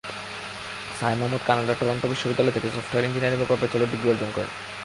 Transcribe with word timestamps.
সায়েম 0.99 1.19
আহমেদ 1.23 1.41
কানাডার 1.47 1.77
টরন্টো 1.79 2.07
বিশ্ববিদ্যালয় 2.07 2.55
থেকে 2.55 2.67
সফটওয়্যার 2.67 3.07
ইঞ্জিনিয়ারিংয়ের 3.07 3.45
ওপর 3.45 3.59
ব্যাচেলর 3.61 3.91
ডিগ্রি 3.91 4.07
অর্জন 4.09 4.29
করেন। 4.35 4.51